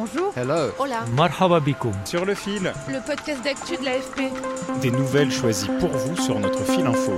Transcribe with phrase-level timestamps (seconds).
[0.00, 0.32] Bonjour.
[0.36, 0.70] Hello.
[0.78, 1.04] Hola.
[1.16, 1.90] Marhaba bikoum.
[2.04, 4.30] sur le fil, Le podcast d'actu de l'AFP.
[4.80, 7.16] des nouvelles choisies pour vous sur notre fil info.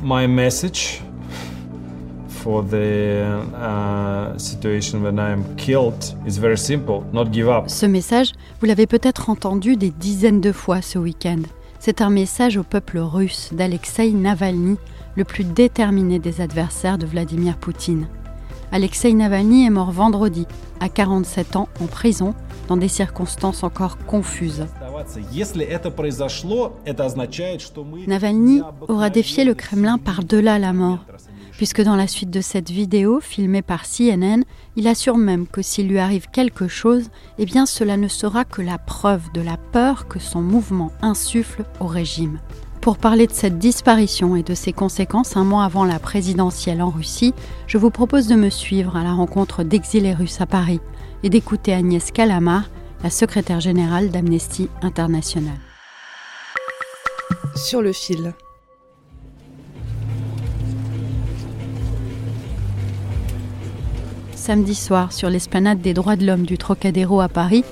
[0.00, 1.02] My message
[2.28, 3.24] for the
[3.56, 7.02] uh, situation when I am killed is very simple.
[7.12, 7.64] Not give up.
[7.66, 11.42] Ce message, vous l'avez peut-être entendu des dizaines de fois ce week-end.
[11.80, 14.76] C'est un message au peuple russe d'Alexei Navalny,
[15.16, 18.06] le plus déterminé des adversaires de Vladimir Poutine.
[18.72, 20.46] Alexei Navalny est mort vendredi,
[20.78, 22.34] à 47 ans, en prison,
[22.68, 24.64] dans des circonstances encore confuses.
[28.06, 31.04] Navalny aura défié le Kremlin par-delà la mort,
[31.52, 34.44] puisque dans la suite de cette vidéo, filmée par CNN,
[34.76, 38.62] il assure même que s'il lui arrive quelque chose, eh bien cela ne sera que
[38.62, 42.38] la preuve de la peur que son mouvement insuffle au régime.
[42.80, 46.88] Pour parler de cette disparition et de ses conséquences un mois avant la présidentielle en
[46.88, 47.34] Russie,
[47.66, 50.80] je vous propose de me suivre à la rencontre d'exilés russes à Paris
[51.22, 52.70] et d'écouter Agnès Calamar,
[53.02, 55.58] la secrétaire générale d'Amnesty International.
[57.54, 58.32] Sur le fil.
[64.34, 67.62] Samedi soir, sur l'esplanade des droits de l'homme du Trocadéro à Paris,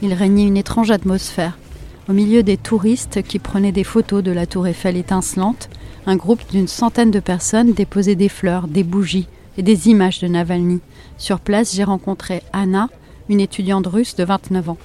[0.00, 1.58] il régnait une étrange atmosphère.
[2.06, 5.70] Au milieu des touristes qui prenaient des photos de la tour Eiffel étincelante,
[6.04, 10.28] un groupe d'une centaine de personnes déposait des fleurs, des bougies et des images de
[10.28, 10.80] Navalny.
[11.16, 12.90] Sur place, j'ai rencontré Anna,
[13.30, 14.76] une étudiante russe de 29 ans.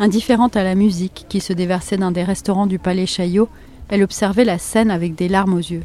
[0.00, 3.48] Indifférente à la musique qui se déversait dans des restaurants du Palais Chaillot,
[3.88, 5.84] elle observait la scène avec des larmes aux yeux.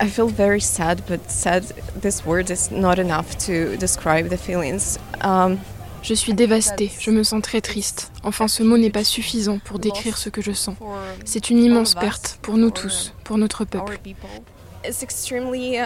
[0.00, 1.64] I feel very sad, but sad,
[2.00, 4.98] this word is not enough to describe the feelings.
[5.20, 5.58] Um,
[6.02, 8.10] Je suis dévastée, je me sens très triste.
[8.22, 10.76] Enfin, ce mot n'est pas suffisant pour décrire ce que je sens.
[11.24, 13.98] C'est une immense perte pour nous tous, pour notre peuple.
[14.82, 15.78] It's extremely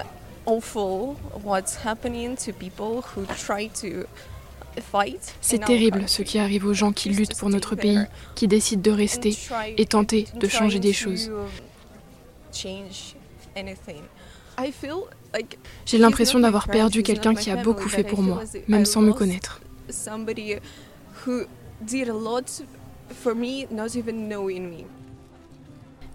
[0.47, 4.07] awful what's happening to people who try to
[4.81, 5.35] fight.
[5.41, 7.99] C'est terrible ce qui arrive aux gens qui luttent pour notre pays,
[8.37, 9.37] qui décident de rester
[9.77, 11.33] et tenter de changer des choses.
[15.87, 19.61] J'ai l'impression d'avoir perdu quelqu'un qui a beaucoup fait pour moi, même sans me connaître.
[19.91, 20.57] Somebody
[21.27, 21.43] who
[21.83, 22.63] did a lot
[23.11, 24.85] for me, not even knowing me.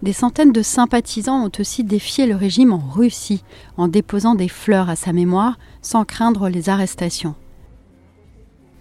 [0.02, 3.44] Des centaines de sympathisants ont aussi défié le régime en Russie
[3.76, 7.34] en déposant des fleurs à sa mémoire sans craindre les arrestations.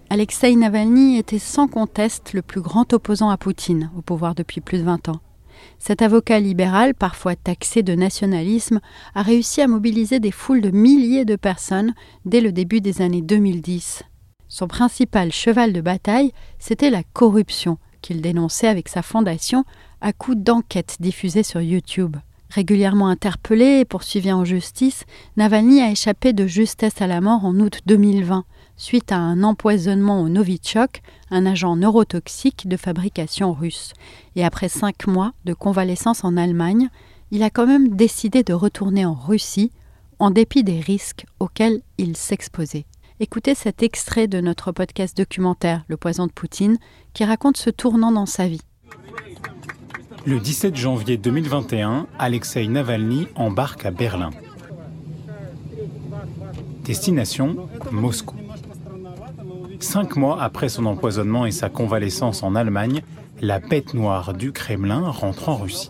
[0.09, 4.79] Alexei Navalny était sans conteste le plus grand opposant à Poutine, au pouvoir depuis plus
[4.79, 5.19] de 20 ans.
[5.79, 8.79] Cet avocat libéral, parfois taxé de nationalisme,
[9.15, 11.93] a réussi à mobiliser des foules de milliers de personnes
[12.25, 14.03] dès le début des années 2010.
[14.47, 19.63] Son principal cheval de bataille, c'était la corruption, qu'il dénonçait avec sa fondation
[20.01, 22.17] à coups d'enquêtes diffusées sur YouTube.
[22.49, 25.03] Régulièrement interpellé et poursuivi en justice,
[25.37, 28.43] Navalny a échappé de justesse à la mort en août 2020,
[28.79, 33.93] suite à un empoisonnement au Novichok, un agent neurotoxique de fabrication russe.
[34.35, 36.89] Et après cinq mois de convalescence en Allemagne,
[37.29, 39.71] il a quand même décidé de retourner en Russie,
[40.17, 42.85] en dépit des risques auxquels il s'exposait.
[43.19, 46.77] Écoutez cet extrait de notre podcast documentaire Le poison de Poutine,
[47.13, 48.61] qui raconte ce tournant dans sa vie.
[50.25, 54.31] Le 17 janvier 2021, Alexei Navalny embarque à Berlin.
[56.83, 58.35] Destination Moscou.
[59.79, 63.01] Cinq mois après son empoisonnement et sa convalescence en Allemagne,
[63.41, 65.89] la bête noire du Kremlin rentre en Russie.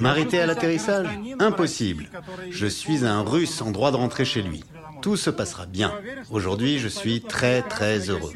[0.00, 2.08] M'arrêter à l'atterrissage Impossible.
[2.50, 4.64] Je suis un russe en droit de rentrer chez lui.
[5.02, 5.92] Tout se passera bien.
[6.30, 8.32] Aujourd'hui, je suis très très heureux.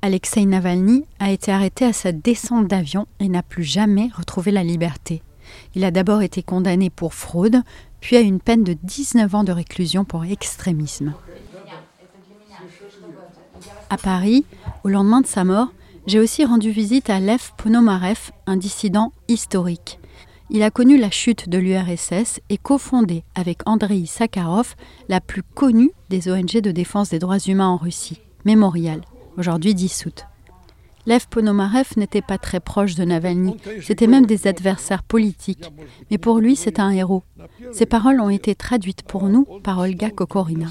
[0.00, 4.64] Alexei Navalny a été arrêté à sa descente d'avion et n'a plus jamais retrouvé la
[4.64, 5.22] liberté.
[5.74, 7.62] Il a d'abord été condamné pour fraude,
[8.00, 11.14] puis à une peine de 19 ans de réclusion pour extrémisme.
[13.90, 14.44] À Paris,
[14.82, 15.68] au lendemain de sa mort,
[16.06, 19.98] j'ai aussi rendu visite à Lev Ponomarev, un dissident historique.
[20.50, 24.74] il a connu la chute de l'URSS et cofondé avec Andrei Sakharov
[25.08, 29.00] la plus connue des ONG de défense des droits humains en Russie, Mémorial,
[29.38, 30.26] aujourd'hui dissoute.
[31.06, 35.70] Lev Ponomarev n'était pas très proche de Navalny, c'était même des adversaires politiques.
[36.10, 37.24] Mais pour lui, c'est un héros.
[37.72, 40.68] Ses paroles ont été traduites pour nous par Olga Kokorina.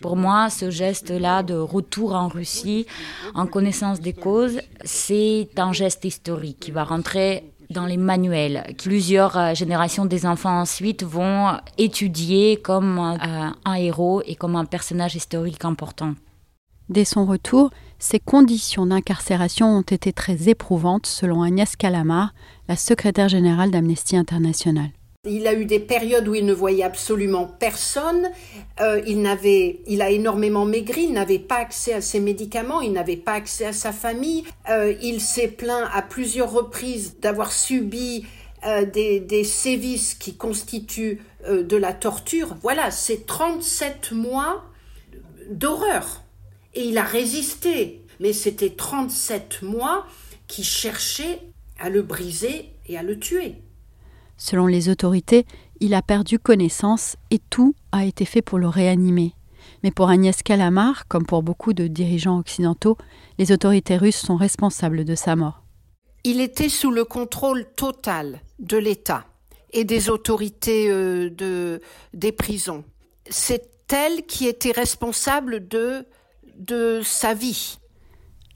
[0.00, 2.86] Pour moi, ce geste-là de retour en Russie,
[3.34, 8.74] en connaissance des causes, c'est un geste historique qui va rentrer dans les manuels.
[8.78, 14.64] Plusieurs euh, générations des enfants ensuite vont étudier comme euh, un héros et comme un
[14.64, 16.14] personnage historique important.
[16.88, 22.34] Dès son retour, ses conditions d'incarcération ont été très éprouvantes, selon Agnès Calamar,
[22.68, 24.90] la secrétaire générale d'Amnesty International.
[25.24, 28.32] Il a eu des périodes où il ne voyait absolument personne.
[28.80, 32.90] Euh, il, n'avait, il a énormément maigri, il n'avait pas accès à ses médicaments, il
[32.90, 34.42] n'avait pas accès à sa famille.
[34.68, 38.26] Euh, il s'est plaint à plusieurs reprises d'avoir subi
[38.66, 42.56] euh, des, des, sévices qui constituent de la torture.
[42.60, 44.64] Voilà, c'est 37 mois
[45.48, 46.24] d'horreur.
[46.74, 48.02] Et il a résisté.
[48.18, 50.04] Mais c'était 37 mois
[50.48, 51.38] qui cherchaient
[51.78, 53.54] à le briser et à le tuer.
[54.36, 55.46] Selon les autorités,
[55.80, 59.34] il a perdu connaissance et tout a été fait pour le réanimer.
[59.82, 62.96] Mais pour Agnès Calamar, comme pour beaucoup de dirigeants occidentaux,
[63.38, 65.62] les autorités russes sont responsables de sa mort.
[66.24, 69.26] Il était sous le contrôle total de l'État
[69.72, 71.80] et des autorités euh, de,
[72.14, 72.84] des prisons.
[73.28, 76.06] C'est elle qui était responsable de,
[76.56, 77.78] de sa vie.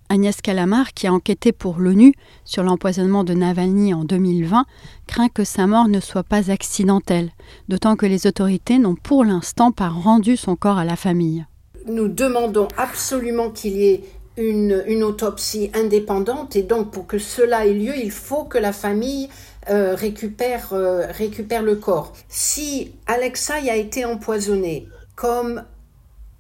[0.09, 2.15] Agnès Calamar, qui a enquêté pour l'ONU
[2.45, 4.65] sur l'empoisonnement de Navalny en 2020,
[5.07, 7.31] craint que sa mort ne soit pas accidentelle,
[7.69, 11.45] d'autant que les autorités n'ont pour l'instant pas rendu son corps à la famille.
[11.87, 14.05] Nous demandons absolument qu'il y ait
[14.37, 19.29] une, autopsie indépendante et donc pour que cela ait lieu, il faut que la famille
[19.71, 22.13] euh, récupère, euh, récupère le corps.
[22.29, 25.63] Si Alexei a été empoisonné, comme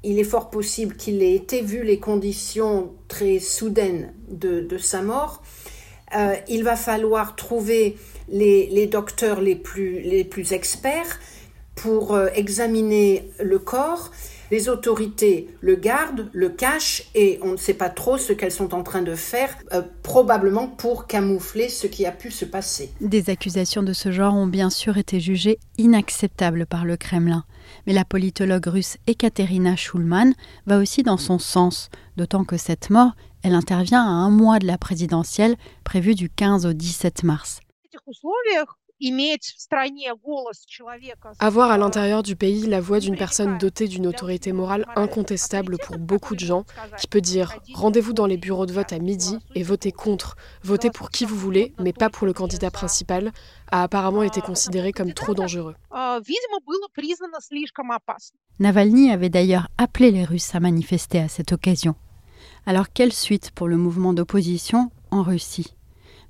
[0.06, 5.43] il est fort possible qu'il ait été, vu les conditions très soudaines de, sa mort.
[6.17, 7.97] Euh, il va falloir trouver
[8.29, 11.19] les, docteurs les plus, experts
[11.75, 14.12] pour euh, examiner le corps.
[14.50, 18.75] Les autorités le gardent, le cachent et on ne sait pas trop ce qu'elles sont
[18.75, 22.90] en train de faire, euh, probablement pour camoufler ce qui a pu se passer.
[23.00, 27.44] Des accusations de ce genre ont bien sûr été jugées inacceptables par le Kremlin.
[27.87, 30.32] Mais la politologue russe Ekaterina Schulman
[30.66, 34.66] va aussi dans son sens, d'autant que cette mort, elle intervient à un mois de
[34.66, 37.60] la présidentielle prévue du 15 au 17 mars.
[41.38, 45.98] Avoir à l'intérieur du pays la voix d'une personne dotée d'une autorité morale incontestable pour
[45.98, 46.64] beaucoup de gens,
[46.98, 50.90] qui peut dire rendez-vous dans les bureaux de vote à midi et votez contre, votez
[50.90, 53.32] pour qui vous voulez, mais pas pour le candidat principal,
[53.70, 55.75] a apparemment été considéré comme trop dangereux.
[58.58, 61.94] Navalny avait d'ailleurs appelé les Russes à manifester à cette occasion.
[62.64, 65.75] Alors quelle suite pour le mouvement d'opposition en Russie?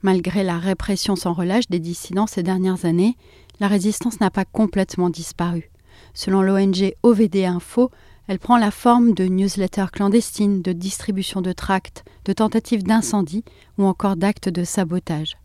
[0.03, 3.17] Malgré la répression sans relâche des dissidents ces dernières années,
[3.61, 5.71] la résistance n'a pas complètement disparu.
[6.15, 7.91] Selon l'ONG OVD Info,
[8.29, 13.45] elle prend la forme de newsletters clandestines, de distribution de tracts, de tentatives d'incendie
[13.79, 15.37] ou encore d'actes de sabotage.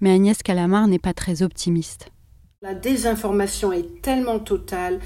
[0.00, 2.10] Mais Agnès Calamar n'est pas très optimiste.
[2.62, 5.00] La désinformation est tellement totale,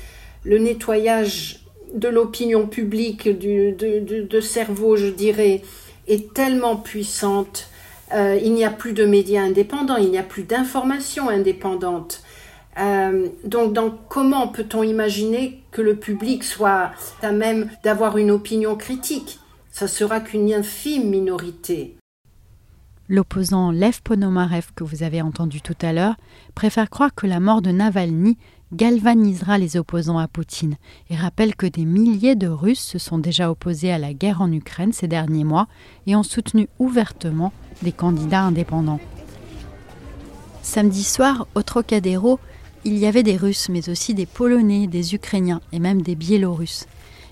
[0.44, 5.62] le nettoyage de l'opinion publique, du, de cerveau, je dirais,
[6.08, 7.68] est tellement puissante
[8.14, 12.22] euh, il n'y a plus de médias indépendants, il n'y a plus d'informations indépendantes.
[12.78, 13.74] Euh, donc,
[14.08, 16.90] comment peut-on imaginer que le public soit
[17.22, 19.40] à même d'avoir une opinion critique?
[19.70, 21.96] Ça sera qu'une infime minorité.
[23.08, 26.14] L'opposant Lev Ponomarev, que vous avez entendu tout à l'heure,
[26.54, 28.38] préfère croire que la mort de Navalny
[28.72, 30.76] galvanisera les opposants à Poutine
[31.10, 34.50] et rappelle que des milliers de Russes se sont déjà opposés à la guerre en
[34.50, 35.68] Ukraine ces derniers mois
[36.06, 37.52] et ont soutenu ouvertement
[37.82, 39.00] des candidats indépendants.
[40.62, 42.38] Samedi soir, au Trocadéro,
[42.84, 46.86] il y avait des Russes, mais aussi des Polonais, des Ukrainiens et même des Biélorusses.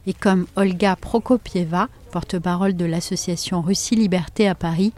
[0.07, 4.93] Et comme Olga Prokopieva, porte-parole de l'association Russie Liberté à Paris,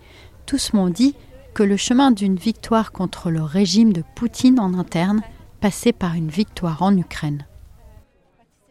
[0.47, 1.15] tous m'ont dit
[1.55, 5.23] que le chemin d'une victoire contre le régime de Poutine en interne
[5.63, 7.47] passait par une victoire en Ukraine.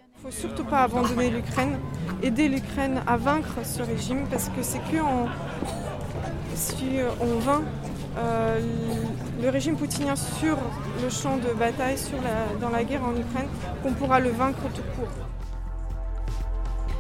[0.04, 1.80] Il ne faut surtout pas abandonner l'Ukraine,
[2.22, 4.98] aider l'Ukraine à vaincre ce régime parce que c'est que
[6.54, 7.64] si on vainc
[8.18, 8.60] euh,
[9.42, 10.58] le régime poutinien sur
[11.02, 12.18] le champ de bataille, sur
[12.60, 13.48] dans la guerre en Ukraine,
[13.82, 15.08] qu'on pourra le vaincre tout court.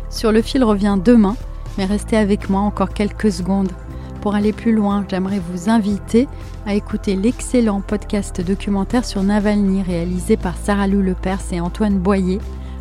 [0.10, 1.36] Sur le fil revient demain,
[1.77, 3.74] mais restez avec moi encore quelques secondes.
[4.21, 6.27] Pour aller plus loin, j'aimerais vous inviter
[6.67, 12.37] à écouter l'excellent podcast documentaire sur Navalny réalisé par Sarah Lou Lepers et Antoine Boyer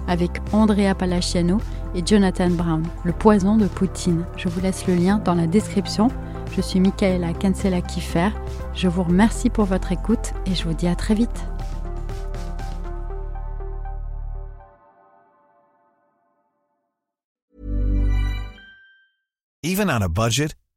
[0.06, 1.58] avec Andrea Palaciano
[1.94, 4.26] et Jonathan Brown, Le poison de Poutine.
[4.36, 6.08] Je vous laisse le lien dans la description.
[6.54, 8.28] Je suis Michaela Cancela Kiffer.
[8.74, 11.46] Je vous remercie pour votre écoute et je vous dis à très vite.